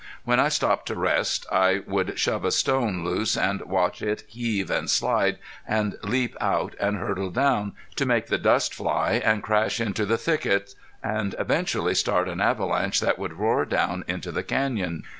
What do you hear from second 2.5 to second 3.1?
stone